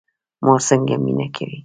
[0.45, 1.57] مور څنګه مینه کوي؟